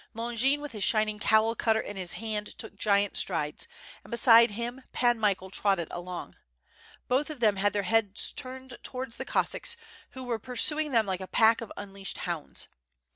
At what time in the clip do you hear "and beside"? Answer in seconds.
4.03-4.49